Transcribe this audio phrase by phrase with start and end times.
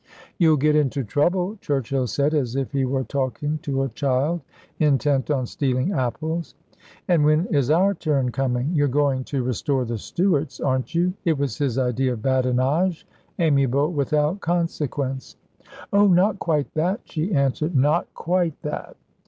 [0.39, 4.41] "You'll get into trouble," Churchill said, as if he were talking to a child
[4.79, 6.55] intent on stealing apples.
[7.07, 8.71] "And when is our turn coming?
[8.73, 13.05] You're going to restore the Stuarts, aren't you?" It was his idea of badinage,
[13.37, 15.35] amiable without consequence.
[15.93, 18.97] "Oh, not quite that," she answered, "not quite that."